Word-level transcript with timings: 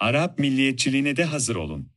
Arap 0.00 0.38
milliyetçiliğine 0.38 1.16
de 1.16 1.24
hazır 1.24 1.56
olun. 1.56 1.94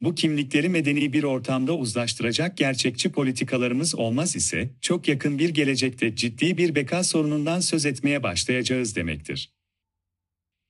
Bu 0.00 0.14
kimlikleri 0.14 0.68
medeni 0.68 1.12
bir 1.12 1.22
ortamda 1.22 1.76
uzlaştıracak 1.76 2.56
gerçekçi 2.56 3.12
politikalarımız 3.12 3.94
olmaz 3.94 4.36
ise, 4.36 4.70
çok 4.80 5.08
yakın 5.08 5.38
bir 5.38 5.48
gelecekte 5.48 6.16
ciddi 6.16 6.58
bir 6.58 6.74
beka 6.74 7.04
sorunundan 7.04 7.60
söz 7.60 7.86
etmeye 7.86 8.22
başlayacağız 8.22 8.96
demektir. 8.96 9.52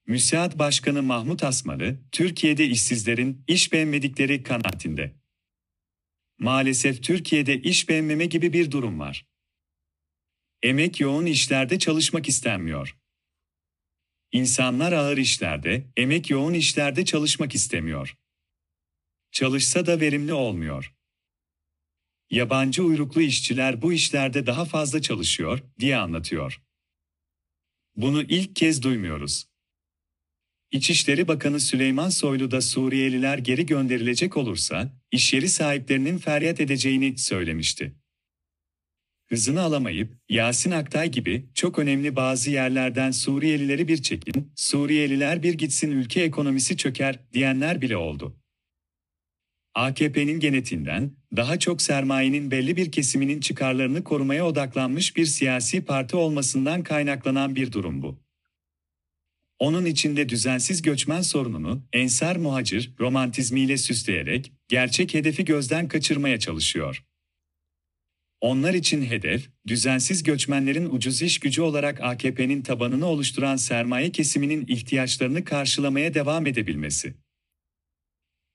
Müsiat 0.06 0.58
Başkanı 0.58 1.02
Mahmut 1.02 1.44
Asmalı, 1.44 1.96
Türkiye'de 2.12 2.66
işsizlerin 2.66 3.44
iş 3.48 3.72
beğenmedikleri 3.72 4.42
kanaatinde. 4.42 5.14
Maalesef 6.38 7.02
Türkiye'de 7.02 7.62
iş 7.62 7.88
beğenmeme 7.88 8.26
gibi 8.26 8.52
bir 8.52 8.70
durum 8.70 9.00
var. 9.00 9.26
Emek 10.62 11.00
yoğun 11.00 11.26
işlerde 11.26 11.78
çalışmak 11.78 12.28
istenmiyor. 12.28 12.96
İnsanlar 14.34 14.92
ağır 14.92 15.16
işlerde, 15.16 15.86
emek 15.96 16.30
yoğun 16.30 16.54
işlerde 16.54 17.04
çalışmak 17.04 17.54
istemiyor. 17.54 18.16
Çalışsa 19.32 19.86
da 19.86 20.00
verimli 20.00 20.32
olmuyor. 20.32 20.94
Yabancı 22.30 22.84
uyruklu 22.84 23.22
işçiler 23.22 23.82
bu 23.82 23.92
işlerde 23.92 24.46
daha 24.46 24.64
fazla 24.64 25.02
çalışıyor 25.02 25.62
diye 25.78 25.96
anlatıyor. 25.96 26.62
Bunu 27.96 28.22
ilk 28.22 28.56
kez 28.56 28.82
duymuyoruz. 28.82 29.46
İçişleri 30.70 31.28
Bakanı 31.28 31.60
Süleyman 31.60 32.08
Soylu 32.08 32.50
da 32.50 32.60
Suriyeliler 32.60 33.38
geri 33.38 33.66
gönderilecek 33.66 34.36
olursa, 34.36 35.00
iş 35.10 35.32
yeri 35.32 35.48
sahiplerinin 35.48 36.18
feryat 36.18 36.60
edeceğini 36.60 37.18
söylemişti. 37.18 37.94
Hızını 39.26 39.62
alamayıp, 39.62 40.18
Yasin 40.28 40.70
Aktay 40.70 41.10
gibi 41.10 41.46
çok 41.54 41.78
önemli 41.78 42.16
bazı 42.16 42.50
yerlerden 42.50 43.10
Suriyelileri 43.10 43.88
bir 43.88 44.02
çekin, 44.02 44.52
Suriyeliler 44.56 45.42
bir 45.42 45.54
gitsin 45.54 45.90
ülke 45.90 46.22
ekonomisi 46.22 46.76
çöker 46.76 47.18
diyenler 47.32 47.80
bile 47.80 47.96
oldu. 47.96 48.36
AKP'nin 49.74 50.40
genetinden, 50.40 51.12
daha 51.36 51.58
çok 51.58 51.82
sermayenin 51.82 52.50
belli 52.50 52.76
bir 52.76 52.92
kesiminin 52.92 53.40
çıkarlarını 53.40 54.04
korumaya 54.04 54.46
odaklanmış 54.46 55.16
bir 55.16 55.26
siyasi 55.26 55.84
parti 55.84 56.16
olmasından 56.16 56.82
kaynaklanan 56.82 57.56
bir 57.56 57.72
durum 57.72 58.02
bu. 58.02 58.24
Onun 59.58 59.84
içinde 59.84 60.28
düzensiz 60.28 60.82
göçmen 60.82 61.22
sorununu 61.22 61.82
ensar 61.92 62.36
muhacir 62.36 62.92
romantizmiyle 63.00 63.76
süsleyerek 63.76 64.52
gerçek 64.68 65.14
hedefi 65.14 65.44
gözden 65.44 65.88
kaçırmaya 65.88 66.38
çalışıyor. 66.38 67.04
Onlar 68.44 68.74
için 68.74 69.02
hedef, 69.02 69.50
düzensiz 69.66 70.22
göçmenlerin 70.22 70.90
ucuz 70.90 71.22
iş 71.22 71.38
gücü 71.38 71.62
olarak 71.62 72.00
AKP'nin 72.00 72.62
tabanını 72.62 73.06
oluşturan 73.06 73.56
sermaye 73.56 74.12
kesiminin 74.12 74.66
ihtiyaçlarını 74.66 75.44
karşılamaya 75.44 76.14
devam 76.14 76.46
edebilmesi. 76.46 77.14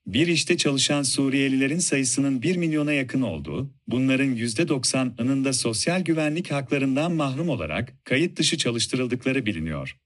Bir 0.06 0.26
işte 0.26 0.56
çalışan 0.56 1.02
Suriyelilerin 1.02 1.78
sayısının 1.78 2.42
1 2.42 2.56
milyona 2.56 2.92
yakın 2.92 3.22
olduğu, 3.22 3.74
bunların 3.86 4.36
%90'ının 4.36 5.44
da 5.44 5.52
sosyal 5.52 6.00
güvenlik 6.00 6.50
haklarından 6.50 7.12
mahrum 7.12 7.48
olarak 7.48 8.04
kayıt 8.04 8.38
dışı 8.38 8.58
çalıştırıldıkları 8.58 9.46
biliniyor. 9.46 9.96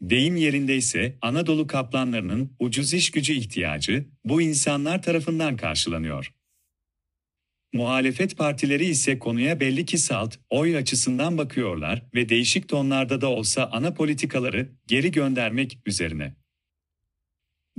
Deyim 0.00 0.36
yerindeyse 0.36 1.18
Anadolu 1.22 1.66
kaplanlarının 1.66 2.52
ucuz 2.58 2.94
iş 2.94 3.10
gücü 3.10 3.32
ihtiyacı 3.32 4.06
bu 4.24 4.42
insanlar 4.42 5.02
tarafından 5.02 5.56
karşılanıyor. 5.56 6.39
Muhalefet 7.72 8.36
partileri 8.36 8.84
ise 8.84 9.18
konuya 9.18 9.60
belli 9.60 9.84
ki 9.84 9.98
salt, 9.98 10.36
oy 10.50 10.76
açısından 10.76 11.38
bakıyorlar 11.38 12.02
ve 12.14 12.28
değişik 12.28 12.68
tonlarda 12.68 13.20
da 13.20 13.28
olsa 13.28 13.68
ana 13.72 13.94
politikaları 13.94 14.68
geri 14.86 15.10
göndermek 15.10 15.78
üzerine. 15.86 16.34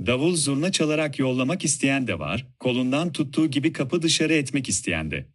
Davul 0.06 0.36
zurna 0.36 0.72
çalarak 0.72 1.18
yollamak 1.18 1.64
isteyen 1.64 2.06
de 2.06 2.18
var, 2.18 2.46
kolundan 2.58 3.12
tuttuğu 3.12 3.50
gibi 3.50 3.72
kapı 3.72 4.02
dışarı 4.02 4.34
etmek 4.34 4.68
isteyen 4.68 5.10
de. 5.10 5.26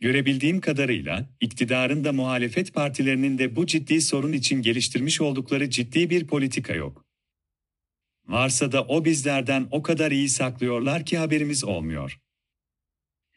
Görebildiğim 0.00 0.60
kadarıyla, 0.60 1.30
iktidarın 1.40 2.04
da 2.04 2.12
muhalefet 2.12 2.74
partilerinin 2.74 3.38
de 3.38 3.56
bu 3.56 3.66
ciddi 3.66 4.00
sorun 4.00 4.32
için 4.32 4.62
geliştirmiş 4.62 5.20
oldukları 5.20 5.70
ciddi 5.70 6.10
bir 6.10 6.26
politika 6.26 6.74
yok. 6.74 7.04
Varsa 8.26 8.72
da 8.72 8.84
o 8.84 9.04
bizlerden 9.04 9.68
o 9.70 9.82
kadar 9.82 10.10
iyi 10.10 10.28
saklıyorlar 10.28 11.06
ki 11.06 11.18
haberimiz 11.18 11.64
olmuyor. 11.64 12.18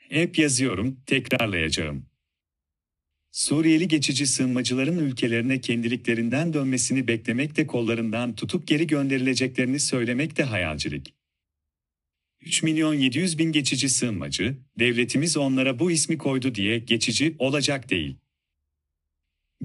Hep 0.09 0.39
yazıyorum, 0.39 0.97
tekrarlayacağım. 1.05 2.05
Suriyeli 3.31 3.87
geçici 3.87 4.27
sığınmacıların 4.27 4.97
ülkelerine 4.97 5.61
kendiliklerinden 5.61 6.53
dönmesini 6.53 7.07
beklemek 7.07 7.57
de 7.57 7.67
kollarından 7.67 8.35
tutup 8.35 8.67
geri 8.67 8.87
gönderileceklerini 8.87 9.79
söylemek 9.79 10.37
de 10.37 10.43
hayalcilik. 10.43 11.13
3 12.41 12.63
milyon 12.63 12.93
700 12.93 13.37
bin 13.37 13.51
geçici 13.51 13.89
sığınmacı, 13.89 14.57
devletimiz 14.79 15.37
onlara 15.37 15.79
bu 15.79 15.91
ismi 15.91 16.17
koydu 16.17 16.55
diye 16.55 16.79
geçici 16.79 17.35
olacak 17.39 17.89
değil. 17.89 18.17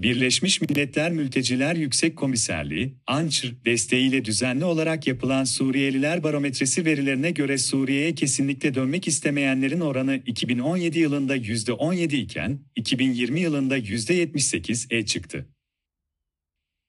Birleşmiş 0.02 0.60
Milletler 0.60 1.12
Mülteciler 1.12 1.76
Yüksek 1.76 2.16
Komiserliği, 2.16 2.94
ANÇR 3.06 3.64
desteğiyle 3.64 4.24
düzenli 4.24 4.64
olarak 4.64 5.06
yapılan 5.06 5.44
Suriyeliler 5.44 6.22
barometresi 6.22 6.84
verilerine 6.84 7.30
göre 7.30 7.58
Suriye'ye 7.58 8.14
kesinlikle 8.14 8.74
dönmek 8.74 9.08
istemeyenlerin 9.08 9.80
oranı 9.80 10.22
2017 10.26 10.98
yılında 10.98 11.36
%17 11.36 12.16
iken, 12.16 12.60
2020 12.76 13.40
yılında 13.40 13.78
%78'e 13.78 15.06
çıktı. 15.06 15.46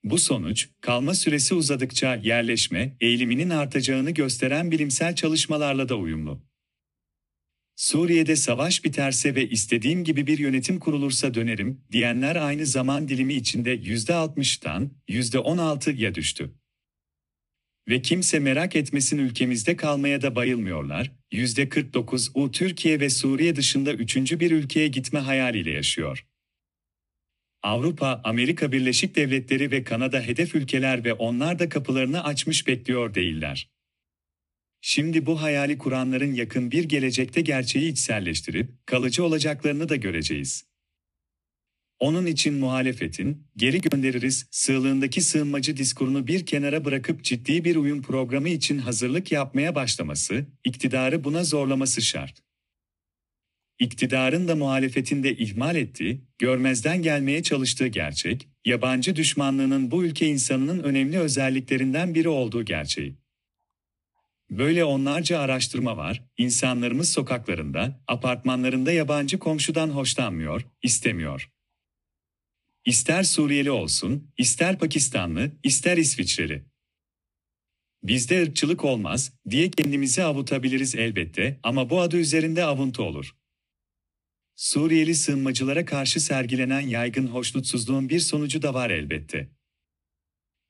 Bu 0.03 0.17
sonuç, 0.17 0.69
kalma 0.81 1.13
süresi 1.13 1.55
uzadıkça 1.55 2.15
yerleşme 2.15 2.95
eğiliminin 2.99 3.49
artacağını 3.49 4.11
gösteren 4.11 4.71
bilimsel 4.71 5.15
çalışmalarla 5.15 5.89
da 5.89 5.95
uyumlu. 5.95 6.50
Suriye'de 7.81 8.35
savaş 8.35 8.83
biterse 8.83 9.35
ve 9.35 9.49
istediğim 9.49 10.03
gibi 10.03 10.27
bir 10.27 10.37
yönetim 10.37 10.79
kurulursa 10.79 11.33
dönerim 11.33 11.81
diyenler 11.91 12.35
aynı 12.35 12.65
zaman 12.65 13.07
dilimi 13.07 13.33
içinde 13.33 13.75
%60'tan 13.75 14.89
%16'ya 15.07 16.15
düştü. 16.15 16.51
Ve 17.89 18.01
kimse 18.01 18.39
merak 18.39 18.75
etmesin 18.75 19.17
ülkemizde 19.17 19.75
kalmaya 19.75 20.21
da 20.21 20.35
bayılmıyorlar, 20.35 21.11
%49'u 21.31 22.51
Türkiye 22.51 22.99
ve 22.99 23.09
Suriye 23.09 23.55
dışında 23.55 23.93
üçüncü 23.93 24.39
bir 24.39 24.51
ülkeye 24.51 24.87
gitme 24.87 25.19
hayaliyle 25.19 25.71
yaşıyor. 25.71 26.27
Avrupa, 27.63 28.21
Amerika 28.23 28.71
Birleşik 28.71 29.15
Devletleri 29.15 29.71
ve 29.71 29.83
Kanada 29.83 30.21
hedef 30.21 30.55
ülkeler 30.55 31.05
ve 31.05 31.13
onlar 31.13 31.59
da 31.59 31.69
kapılarını 31.69 32.23
açmış 32.23 32.67
bekliyor 32.67 33.13
değiller. 33.13 33.70
Şimdi 34.81 35.25
bu 35.25 35.41
hayali 35.41 35.77
kuranların 35.77 36.33
yakın 36.33 36.71
bir 36.71 36.83
gelecekte 36.83 37.41
gerçeği 37.41 37.91
içselleştirip 37.91 38.87
kalıcı 38.87 39.23
olacaklarını 39.23 39.89
da 39.89 39.95
göreceğiz. 39.95 40.65
Onun 41.99 42.25
için 42.25 42.53
muhalefetin, 42.53 43.47
geri 43.55 43.81
göndeririz, 43.81 44.47
sığlığındaki 44.51 45.21
sığınmacı 45.21 45.77
diskurunu 45.77 46.27
bir 46.27 46.45
kenara 46.45 46.85
bırakıp 46.85 47.23
ciddi 47.23 47.65
bir 47.65 47.75
uyum 47.75 48.01
programı 48.01 48.49
için 48.49 48.77
hazırlık 48.77 49.31
yapmaya 49.31 49.75
başlaması, 49.75 50.45
iktidarı 50.65 51.23
buna 51.23 51.43
zorlaması 51.43 52.01
şart. 52.01 52.43
İktidarın 53.79 54.47
da 54.47 54.55
muhalefetin 54.55 55.23
de 55.23 55.37
ihmal 55.37 55.75
ettiği, 55.75 56.21
görmezden 56.39 57.01
gelmeye 57.01 57.43
çalıştığı 57.43 57.87
gerçek, 57.87 58.47
yabancı 58.65 59.15
düşmanlığının 59.15 59.91
bu 59.91 60.03
ülke 60.05 60.27
insanının 60.27 60.83
önemli 60.83 61.19
özelliklerinden 61.19 62.15
biri 62.15 62.29
olduğu 62.29 62.65
gerçeği. 62.65 63.20
Böyle 64.51 64.85
onlarca 64.85 65.39
araştırma 65.39 65.97
var, 65.97 66.23
insanlarımız 66.37 67.11
sokaklarında, 67.11 68.03
apartmanlarında 68.07 68.91
yabancı 68.91 69.39
komşudan 69.39 69.89
hoşlanmıyor, 69.89 70.67
istemiyor. 70.83 71.51
İster 72.85 73.23
Suriyeli 73.23 73.71
olsun, 73.71 74.31
ister 74.37 74.79
Pakistanlı, 74.79 75.51
ister 75.63 75.97
İsviçreli. 75.97 76.65
Bizde 78.03 78.41
ırkçılık 78.43 78.85
olmaz 78.85 79.33
diye 79.49 79.71
kendimizi 79.71 80.23
avutabiliriz 80.23 80.95
elbette 80.95 81.59
ama 81.63 81.89
bu 81.89 82.01
adı 82.01 82.17
üzerinde 82.17 82.63
avuntu 82.63 83.03
olur. 83.03 83.35
Suriyeli 84.55 85.15
sığınmacılara 85.15 85.85
karşı 85.85 86.19
sergilenen 86.19 86.81
yaygın 86.81 87.27
hoşnutsuzluğun 87.27 88.09
bir 88.09 88.19
sonucu 88.19 88.61
da 88.61 88.73
var 88.73 88.89
elbette. 88.89 89.60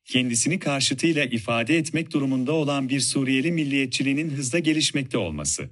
Kendisini 0.06 0.60
karşıtıyla 0.60 1.26
ifade 1.26 1.78
etmek 1.78 2.12
durumunda 2.12 2.54
olan 2.54 2.90
bir 2.90 3.00
Suriyeli 3.00 3.52
milliyetçiliğinin 3.52 4.30
hızla 4.30 4.60
gelişmekte 4.60 5.18
olması. 5.18 5.70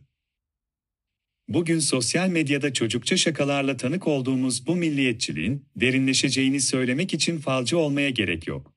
Bugün 1.48 1.80
sosyal 1.80 2.30
medyada 2.30 2.74
çocukça 2.74 3.18
şakalarla 3.18 3.78
tanık 3.78 4.08
olduğumuz 4.08 4.68
bu 4.68 4.76
milliyetçiliğin 4.76 5.66
derinleşeceğini 5.76 6.62
söylemek 6.62 7.14
için 7.14 7.38
falcı 7.38 7.78
olmaya 7.78 8.10
gerek 8.10 8.48
yok. 8.48 8.74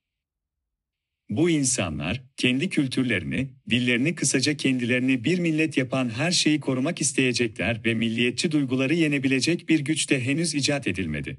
Bu 1.30 1.50
insanlar 1.50 2.22
kendi 2.36 2.68
kültürlerini, 2.68 3.48
dillerini 3.70 4.14
kısaca 4.14 4.56
kendilerini 4.56 5.24
bir 5.24 5.38
millet 5.38 5.76
yapan 5.76 6.10
her 6.10 6.30
şeyi 6.30 6.60
korumak 6.60 7.00
isteyecekler 7.00 7.84
ve 7.84 7.94
milliyetçi 7.94 8.52
duyguları 8.52 8.94
yenebilecek 8.94 9.68
bir 9.68 9.80
güç 9.80 10.10
de 10.10 10.20
henüz 10.20 10.54
icat 10.54 10.86
edilmedi. 10.86 11.36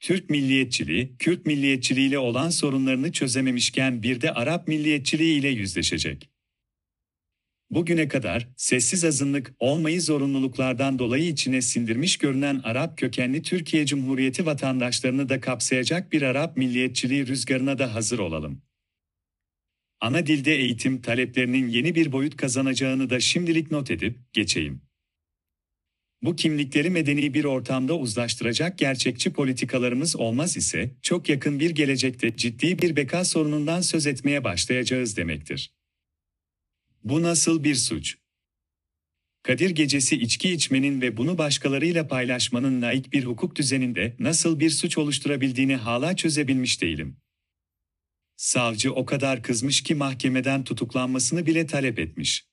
Türk 0.00 0.30
milliyetçiliği, 0.30 1.16
Kürt 1.18 1.46
milliyetçiliğiyle 1.46 2.18
olan 2.18 2.50
sorunlarını 2.50 3.12
çözememişken 3.12 4.02
bir 4.02 4.20
de 4.20 4.32
Arap 4.32 4.68
milliyetçiliği 4.68 5.38
ile 5.38 5.48
yüzleşecek. 5.48 6.30
Bugüne 7.70 8.08
kadar 8.08 8.48
sessiz 8.56 9.04
azınlık 9.04 9.54
olmayı 9.58 10.02
zorunluluklardan 10.02 10.98
dolayı 10.98 11.28
içine 11.28 11.62
sindirmiş 11.62 12.16
görünen 12.16 12.60
Arap 12.64 12.98
kökenli 12.98 13.42
Türkiye 13.42 13.86
Cumhuriyeti 13.86 14.46
vatandaşlarını 14.46 15.28
da 15.28 15.40
kapsayacak 15.40 16.12
bir 16.12 16.22
Arap 16.22 16.56
milliyetçiliği 16.56 17.26
rüzgarına 17.26 17.78
da 17.78 17.94
hazır 17.94 18.18
olalım. 18.18 18.62
Ana 20.00 20.26
dilde 20.26 20.54
eğitim 20.54 21.02
taleplerinin 21.02 21.68
yeni 21.68 21.94
bir 21.94 22.12
boyut 22.12 22.36
kazanacağını 22.36 23.10
da 23.10 23.20
şimdilik 23.20 23.70
not 23.70 23.90
edip 23.90 24.32
geçeyim. 24.32 24.89
Bu 26.22 26.36
kimlikleri 26.36 26.90
medeni 26.90 27.34
bir 27.34 27.44
ortamda 27.44 27.98
uzlaştıracak 27.98 28.78
gerçekçi 28.78 29.32
politikalarımız 29.32 30.16
olmaz 30.16 30.56
ise 30.56 30.90
çok 31.02 31.28
yakın 31.28 31.60
bir 31.60 31.70
gelecekte 31.70 32.36
ciddi 32.36 32.78
bir 32.78 32.96
beka 32.96 33.24
sorunundan 33.24 33.80
söz 33.80 34.06
etmeye 34.06 34.44
başlayacağız 34.44 35.16
demektir. 35.16 35.74
Bu 37.04 37.22
nasıl 37.22 37.64
bir 37.64 37.74
suç? 37.74 38.16
Kadir 39.42 39.70
Gecesi 39.70 40.16
içki 40.16 40.52
içmenin 40.52 41.00
ve 41.00 41.16
bunu 41.16 41.38
başkalarıyla 41.38 42.08
paylaşmanın 42.08 42.82
laik 42.82 43.12
bir 43.12 43.24
hukuk 43.24 43.56
düzeninde 43.56 44.16
nasıl 44.18 44.60
bir 44.60 44.70
suç 44.70 44.98
oluşturabildiğini 44.98 45.76
hala 45.76 46.16
çözebilmiş 46.16 46.82
değilim. 46.82 47.16
Savcı 48.36 48.92
o 48.92 49.04
kadar 49.04 49.42
kızmış 49.42 49.82
ki 49.82 49.94
mahkemeden 49.94 50.64
tutuklanmasını 50.64 51.46
bile 51.46 51.66
talep 51.66 51.98
etmiş. 51.98 52.49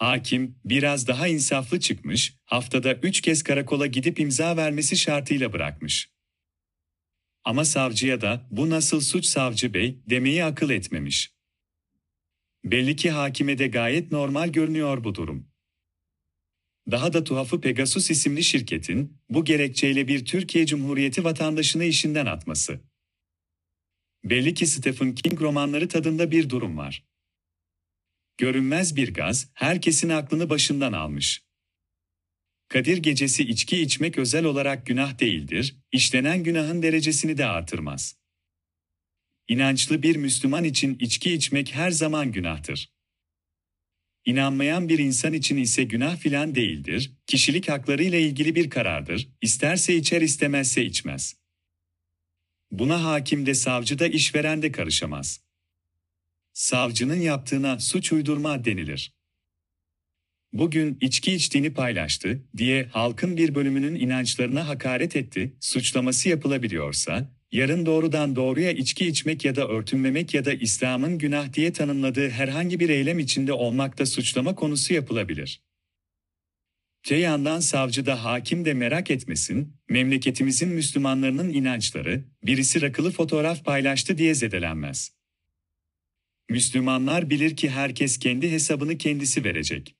Hakim 0.00 0.58
biraz 0.64 1.06
daha 1.08 1.28
insaflı 1.28 1.80
çıkmış, 1.80 2.36
haftada 2.44 2.94
üç 2.94 3.20
kez 3.20 3.42
karakola 3.42 3.86
gidip 3.86 4.20
imza 4.20 4.56
vermesi 4.56 4.96
şartıyla 4.96 5.52
bırakmış. 5.52 6.10
Ama 7.44 7.64
savcıya 7.64 8.20
da 8.20 8.46
bu 8.50 8.70
nasıl 8.70 9.00
suç 9.00 9.24
savcı 9.24 9.74
bey 9.74 10.02
demeyi 10.10 10.44
akıl 10.44 10.70
etmemiş. 10.70 11.34
Belli 12.64 12.96
ki 12.96 13.10
hakime 13.10 13.58
de 13.58 13.68
gayet 13.68 14.12
normal 14.12 14.48
görünüyor 14.48 15.04
bu 15.04 15.14
durum. 15.14 15.48
Daha 16.90 17.12
da 17.12 17.24
tuhafı 17.24 17.60
Pegasus 17.60 18.10
isimli 18.10 18.44
şirketin 18.44 19.18
bu 19.28 19.44
gerekçeyle 19.44 20.08
bir 20.08 20.24
Türkiye 20.24 20.66
Cumhuriyeti 20.66 21.24
vatandaşını 21.24 21.84
işinden 21.84 22.26
atması. 22.26 22.80
Belli 24.24 24.54
ki 24.54 24.66
Stephen 24.66 25.14
King 25.14 25.40
romanları 25.40 25.88
tadında 25.88 26.30
bir 26.30 26.50
durum 26.50 26.78
var. 26.78 27.09
Görünmez 28.40 28.96
bir 28.96 29.14
gaz 29.14 29.48
herkesin 29.54 30.08
aklını 30.08 30.50
başından 30.50 30.92
almış. 30.92 31.42
Kadir 32.68 32.96
gecesi 32.96 33.42
içki 33.42 33.82
içmek 33.82 34.18
özel 34.18 34.44
olarak 34.44 34.86
günah 34.86 35.18
değildir, 35.18 35.76
işlenen 35.92 36.42
günahın 36.42 36.82
derecesini 36.82 37.38
de 37.38 37.46
artırmaz. 37.46 38.16
İnançlı 39.48 40.02
bir 40.02 40.16
Müslüman 40.16 40.64
için 40.64 40.96
içki 41.00 41.32
içmek 41.32 41.74
her 41.74 41.90
zaman 41.90 42.32
günahtır. 42.32 42.92
İnanmayan 44.24 44.88
bir 44.88 44.98
insan 44.98 45.32
için 45.32 45.56
ise 45.56 45.84
günah 45.84 46.16
filan 46.16 46.54
değildir, 46.54 47.12
kişilik 47.26 47.68
haklarıyla 47.68 48.18
ilgili 48.18 48.54
bir 48.54 48.70
karardır, 48.70 49.28
isterse 49.42 49.96
içer 49.96 50.22
istemezse 50.22 50.84
içmez. 50.84 51.36
Buna 52.70 53.04
hakim 53.04 53.46
de 53.46 53.54
savcı 53.54 53.98
da 53.98 54.06
işveren 54.06 54.62
de 54.62 54.72
karışamaz. 54.72 55.49
Savcının 56.52 57.20
yaptığına 57.20 57.80
suç 57.80 58.12
uydurma 58.12 58.64
denilir. 58.64 59.12
Bugün 60.52 60.98
içki 61.00 61.32
içtiğini 61.32 61.74
paylaştı 61.74 62.42
diye 62.56 62.84
halkın 62.84 63.36
bir 63.36 63.54
bölümünün 63.54 63.94
inançlarına 63.94 64.68
hakaret 64.68 65.16
etti, 65.16 65.56
suçlaması 65.60 66.28
yapılabiliyorsa, 66.28 67.30
yarın 67.52 67.86
doğrudan 67.86 68.36
doğruya 68.36 68.70
içki 68.70 69.06
içmek 69.06 69.44
ya 69.44 69.56
da 69.56 69.68
örtünmemek 69.68 70.34
ya 70.34 70.44
da 70.44 70.52
İslam'ın 70.52 71.18
günah 71.18 71.52
diye 71.52 71.72
tanımladığı 71.72 72.30
herhangi 72.30 72.80
bir 72.80 72.88
eylem 72.88 73.18
içinde 73.18 73.52
olmak 73.52 73.98
da 73.98 74.06
suçlama 74.06 74.54
konusu 74.54 74.94
yapılabilir. 74.94 75.62
Te 77.02 77.16
yandan 77.16 77.60
savcı 77.60 78.06
da 78.06 78.24
hakim 78.24 78.64
de 78.64 78.74
merak 78.74 79.10
etmesin, 79.10 79.76
memleketimizin 79.88 80.68
Müslümanlarının 80.68 81.52
inançları, 81.52 82.24
birisi 82.42 82.82
rakılı 82.82 83.10
fotoğraf 83.10 83.64
paylaştı 83.64 84.18
diye 84.18 84.34
zedelenmez. 84.34 85.19
Müslümanlar 86.50 87.30
bilir 87.30 87.56
ki 87.56 87.70
herkes 87.70 88.18
kendi 88.18 88.50
hesabını 88.50 88.98
kendisi 88.98 89.44
verecek. 89.44 89.96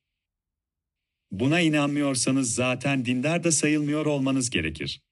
Buna 1.30 1.60
inanmıyorsanız 1.60 2.54
zaten 2.54 3.04
dindar 3.04 3.44
da 3.44 3.52
sayılmıyor 3.52 4.06
olmanız 4.06 4.50
gerekir. 4.50 5.02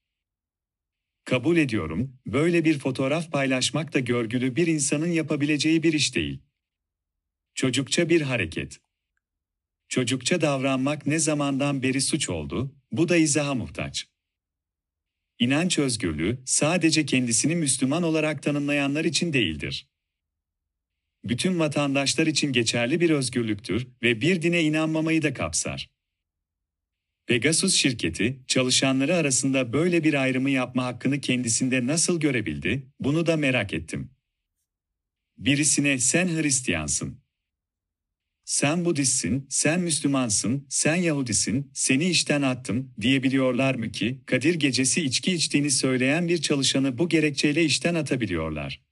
Kabul 1.24 1.56
ediyorum, 1.56 2.20
böyle 2.26 2.64
bir 2.64 2.78
fotoğraf 2.78 3.32
paylaşmak 3.32 3.94
da 3.94 3.98
görgülü 3.98 4.56
bir 4.56 4.66
insanın 4.66 5.06
yapabileceği 5.06 5.82
bir 5.82 5.92
iş 5.92 6.14
değil. 6.14 6.42
Çocukça 7.54 8.08
bir 8.08 8.20
hareket. 8.20 8.78
Çocukça 9.88 10.40
davranmak 10.40 11.06
ne 11.06 11.18
zamandan 11.18 11.82
beri 11.82 12.00
suç 12.00 12.28
oldu, 12.28 12.76
bu 12.92 13.08
da 13.08 13.16
izaha 13.16 13.54
muhtaç. 13.54 14.08
İnanç 15.38 15.78
özgürlüğü 15.78 16.42
sadece 16.46 17.06
kendisini 17.06 17.56
Müslüman 17.56 18.02
olarak 18.02 18.42
tanımlayanlar 18.42 19.04
için 19.04 19.32
değildir. 19.32 19.88
Bütün 21.28 21.58
vatandaşlar 21.58 22.26
için 22.26 22.52
geçerli 22.52 23.00
bir 23.00 23.10
özgürlüktür 23.10 23.86
ve 24.02 24.20
bir 24.20 24.42
dine 24.42 24.62
inanmamayı 24.62 25.22
da 25.22 25.34
kapsar. 25.34 25.90
Pegasus 27.26 27.74
şirketi, 27.74 28.40
çalışanları 28.46 29.16
arasında 29.16 29.72
böyle 29.72 30.04
bir 30.04 30.14
ayrımı 30.14 30.50
yapma 30.50 30.84
hakkını 30.84 31.20
kendisinde 31.20 31.86
nasıl 31.86 32.20
görebildi, 32.20 32.86
bunu 33.00 33.26
da 33.26 33.36
merak 33.36 33.74
ettim. 33.74 34.10
Birisine 35.38 35.98
sen 35.98 36.28
Hristiyansın. 36.28 37.20
Sen 38.44 38.84
Budistsin, 38.84 39.46
sen 39.48 39.80
Müslümansın, 39.80 40.66
sen 40.68 40.94
Yahudisin, 40.94 41.70
seni 41.74 42.08
işten 42.08 42.42
attım 42.42 42.94
diyebiliyorlar 43.00 43.74
mı 43.74 43.92
ki, 43.92 44.20
Kadir 44.26 44.54
gecesi 44.54 45.02
içki 45.02 45.32
içtiğini 45.32 45.70
söyleyen 45.70 46.28
bir 46.28 46.42
çalışanı 46.42 46.98
bu 46.98 47.08
gerekçeyle 47.08 47.64
işten 47.64 47.94
atabiliyorlar. 47.94 48.87